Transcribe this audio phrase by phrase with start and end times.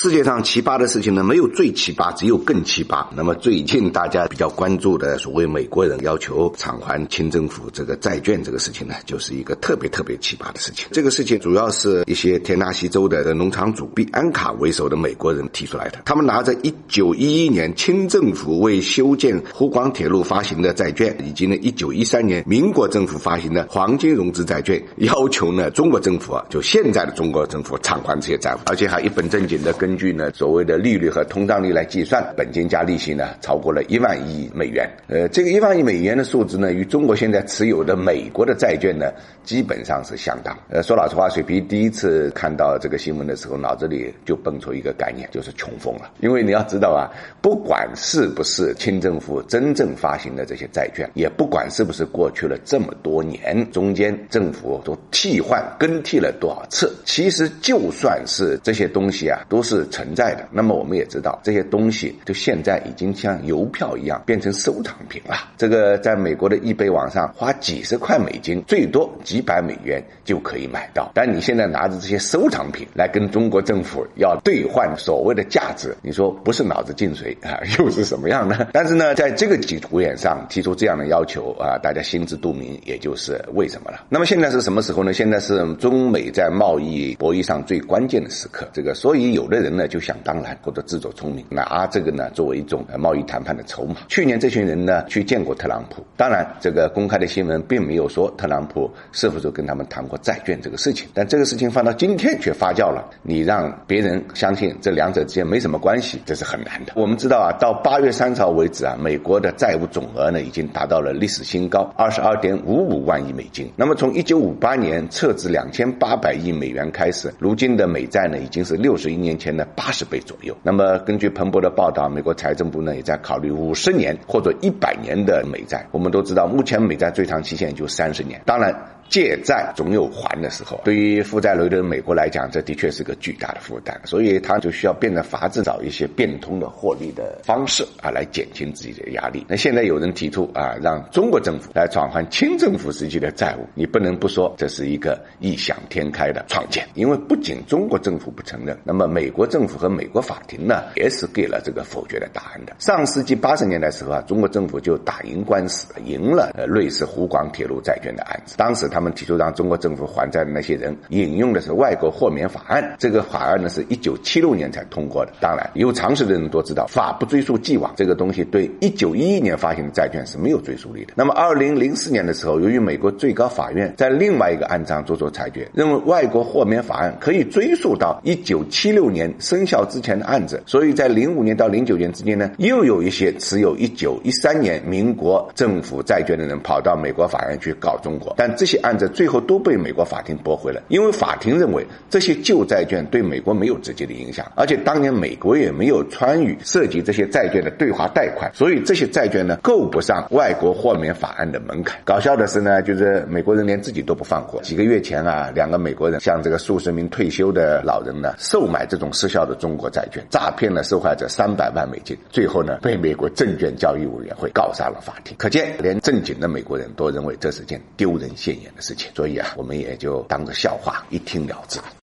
[0.00, 3.04] 世界上奇葩的事情呢，没有最奇葩，只有更奇葩。
[3.16, 10.86] 那么最近大家比较关注的所谓美国人要求偿还清政府这个债券这个事情呢，就是一个特别特别奇葩的事情。
[10.92, 15.98] 这个事情主要是一些田纳西州的农场主比安卡为首的美国人提出来的。
[16.04, 29.87] 他们拿着一九一一年清政府为修建湖广铁路发行的债券，以及呢一九一三年民国政府发行的黄金融资债券，要求呢中国政府啊，就现在的中国政府偿还这些债务，而且还一本正经的跟。
[29.88, 34.86] 根据呢所谓的利率和通胀率来计算，本金加利息呢超过了一万亿美元。
[35.06, 39.10] 呃，这个一万亿美元的数字呢，与中国现在持有的美国的债券呢
[39.44, 40.54] 基本上是相当。
[40.68, 46.10] 呃，说老实话，水皮第一次看到这个新闻的时候，脑子里就蹦出一个概念，就是穷疯了。
[46.20, 47.08] 因为你要知道啊，
[47.40, 59.88] 不管是不是清政府真正发行的这些债券，也不管是不是过去了这么多年中间政府都替换更替了多少次，其实就算是这些东西啊，都是。
[59.90, 60.46] 存在的。
[60.52, 65.34] 那么我们也知道，这些东西就现在已经像邮票一样变成收藏品了。
[65.56, 71.10] 这个在美国的易贝网上花几十块美金，最多几百美元就可以买到。
[71.14, 78.68] 但你现在拿着这些收藏品来跟中国政府要兑换所谓的价值，你说不是脑子进水啊，又是什么样呢？
[78.72, 84.04] 但是呢，在这个基础点上提出这样的要求啊，大家心知肚明，也就是为什么了。
[84.08, 85.12] 那么现在是什么时候呢？
[85.12, 88.68] 现在是中美在贸易博弈上最关键的时刻。
[88.72, 89.57] 这个所以有的。
[89.58, 93.96] 人呢就想当然或者自作聪明，拿这个呢作为一种贸易谈判的筹码。
[94.08, 103.04] 去年这群人呢去见过特朗普，当然这个公开的新闻并没有说特朗普是否是跟他们谈过债券这个事情，但这个事情放到今天却发酵了。
[103.22, 106.92] 你让别人相信这两者之间没什么关系，这是很难的。
[106.94, 113.70] 我们知道啊，到八月三十号为止啊，美国的债务总额呢已经达到了历史新高，二十二点五五万亿美金。
[113.76, 119.47] 那么从一九五八年撤资两千八百亿美元开始，如今的美债呢已经是六十一年前。
[119.56, 120.56] 的八十倍左右。
[120.62, 125.86] 那么根据彭博的报道，美国财政部呢也在考虑五十年或者一百年的美债。
[125.90, 128.40] 我们都知道，目前美债最长期限就三十年。
[128.44, 128.74] 当然。
[129.08, 139.46] 借债总有还的时候，对于负债累累的美国来讲，这的确是个巨大的负担，所以他就需要变着法子找一些变通的获利的方式啊，来减轻自己的压力。
[139.48, 152.76] 那现在有人提出啊，让中国政府来偿还清政府时期的债务，你不能不说这是一个异想天开的创建，因为不仅中国政府不承认，那么美国政府和美国法庭呢，也是给了这个否决的答案的。
[152.78, 158.97] 上世纪八十年代时候啊，中国政府就打赢官司，赢了瑞士湖广铁路债券的案子，当时他。
[158.98, 165.30] 他们提出让中国政府还债的那些人引用的是外国豁免法案，这个法案呢是一九七六年才通过的。
[165.40, 171.12] 当然，有常识的人都知道，法不追溯既往，这个东西对一九一一年发行的债券是没有追溯力的。
[171.14, 188.87] 那么，二零零四年的时候，由于美国最高法院在另外一个案上做出裁决，认为外国豁免法案可以追溯到一九七六年生效之前的案子，所以在零五年到零九年之间呢，又有一些持有一九一三年民国政府债券的人跑到美国法院去告中国，但这些案。
[188.88, 202.00] 案子最后都被美国法庭驳回了，因为法庭认为这些旧债券对美国没有直接的影响，而且当年美国也没有参与涉及这些债券的对华贷款，所以这些债券呢够不上外国豁免法案的门槛。
[202.04, 204.62] 搞笑的是呢，就是美国人连自己都不放过。
[204.62, 215.36] 几个月前啊，两个美国人向这个数十名退休的老人呢售卖这种失效的中国债券，诈骗了受害者三百万美金，最后呢被美国证券交易委员会告上了法庭。
[215.38, 218.70] 可见，连正经的美国人都认为这是件丢人现眼。
[218.82, 221.78] 事情，所以啊，我们也就当个笑话一听了之。